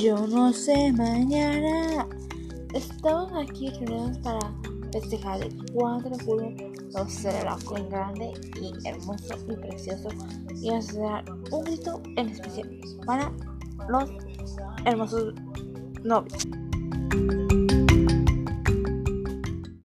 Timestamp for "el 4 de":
5.42-6.24